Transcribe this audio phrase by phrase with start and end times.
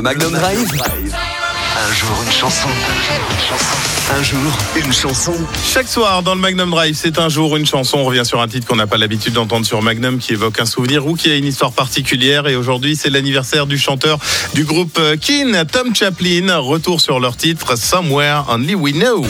[0.00, 0.72] Le Magnum Drive.
[0.72, 2.68] Un jour une chanson.
[4.10, 5.34] Un jour une chanson.
[5.62, 7.98] Chaque soir dans le Magnum Drive, c'est un jour une chanson.
[7.98, 10.64] On revient sur un titre qu'on n'a pas l'habitude d'entendre sur Magnum, qui évoque un
[10.64, 12.48] souvenir ou qui a une histoire particulière.
[12.48, 14.18] Et aujourd'hui, c'est l'anniversaire du chanteur
[14.54, 16.56] du groupe euh, Keen, Tom Chaplin.
[16.56, 19.26] Retour sur leur titre Somewhere Only We Know.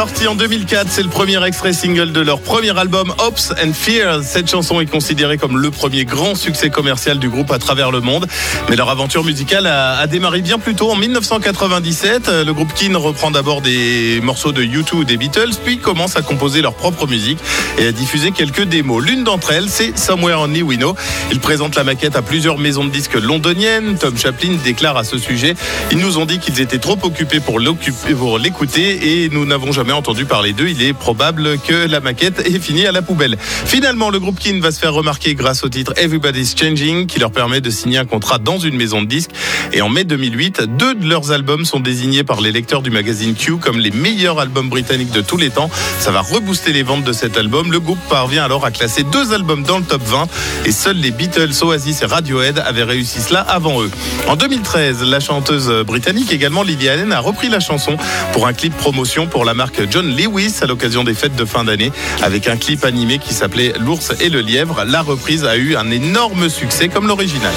[0.00, 4.22] Sorti en 2004, c'est le premier extrait single de leur premier album Hopes and Fears.
[4.22, 8.00] Cette chanson est considérée comme le premier grand succès commercial du groupe à travers le
[8.00, 8.26] monde.
[8.70, 12.30] Mais leur aventure musicale a, démarré bien plus tôt en 1997.
[12.46, 16.22] Le groupe Keen reprend d'abord des morceaux de U2 ou des Beatles, puis commence à
[16.22, 17.38] composer leur propre musique
[17.76, 19.04] et à diffuser quelques démos.
[19.04, 20.96] L'une d'entre elles, c'est Somewhere Only We Know.
[21.30, 23.98] Ils présentent la maquette à plusieurs maisons de disques londoniennes.
[23.98, 25.56] Tom Chaplin déclare à ce sujet
[25.92, 30.24] Ils nous ont dit qu'ils étaient trop occupés pour l'écouter et nous n'avons jamais entendu
[30.24, 30.68] parler d'eux.
[30.68, 33.36] Il est probable que la maquette est finie à la poubelle.
[33.40, 37.30] Finalement, le groupe Keen va se faire remarquer grâce au titre Everybody's Changing qui leur
[37.30, 39.30] permet de signer un contrat dans une maison de disques.
[39.72, 43.34] Et en mai 2008, deux de leurs albums sont désignés par les lecteurs du magazine
[43.34, 45.70] Q comme les meilleurs albums britanniques de tous les temps.
[45.98, 47.72] Ça va rebooster les ventes de cet album.
[47.72, 50.26] Le groupe parvient alors à classer deux albums dans le top 20
[50.64, 53.90] et seuls les Beatles, Oasis et Radiohead avaient réussi cela avant eux.
[54.28, 57.96] En 2013, la chanteuse britannique également Lily Allen a repris la chanson
[58.32, 61.64] pour un clip promotion pour la marque John Lewis à l'occasion des fêtes de fin
[61.64, 61.92] d'année
[62.22, 64.84] avec un clip animé qui s'appelait L'ours et le lièvre.
[64.86, 67.52] La reprise a eu un énorme succès comme l'original.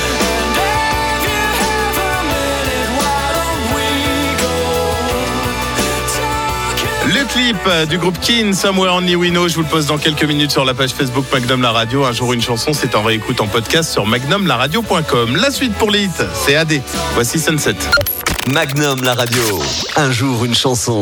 [7.06, 10.24] Le clip du groupe Keen, Somewhere Only We Know, je vous le pose dans quelques
[10.24, 12.06] minutes sur la page Facebook Magnum La Radio.
[12.06, 15.36] Un jour une chanson, c'est en réécoute en podcast sur magnumlaradio.com.
[15.36, 16.82] La suite pour les c'est AD.
[17.14, 17.76] Voici Sunset.
[18.52, 19.42] Magnum la radio.
[19.96, 21.02] Un jour une chanson.